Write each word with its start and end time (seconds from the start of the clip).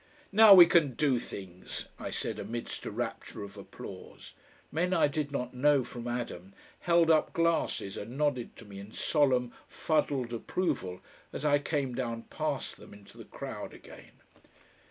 "Now 0.31 0.55
we 0.55 0.65
can 0.65 0.95
DO 0.95 1.19
things!" 1.19 1.87
I 1.99 2.09
said 2.09 2.39
amidst 2.39 2.87
a 2.87 2.91
rapture 2.91 3.43
of 3.43 3.55
applause. 3.55 4.33
Men 4.71 4.95
I 4.95 5.07
did 5.07 5.31
not 5.31 5.53
know 5.53 5.83
from 5.83 6.07
Adam 6.07 6.55
held 6.79 7.11
up 7.11 7.33
glasses 7.33 7.97
and 7.97 8.17
nodded 8.17 8.55
to 8.55 8.65
me 8.65 8.79
in 8.79 8.93
solemn 8.93 9.53
fuddled 9.67 10.33
approval 10.33 11.01
as 11.31 11.45
I 11.45 11.59
came 11.59 11.93
down 11.93 12.23
past 12.31 12.77
them 12.77 12.95
into 12.95 13.15
the 13.15 13.25
crowd 13.25 13.75
again. 13.75 14.13